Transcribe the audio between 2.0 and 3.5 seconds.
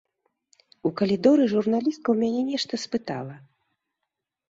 ў мяне нешта спытала.